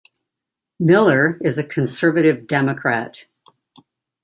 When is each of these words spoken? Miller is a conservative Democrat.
Miller 0.79 1.37
is 1.41 1.59
a 1.59 1.63
conservative 1.63 2.47
Democrat. 2.47 3.25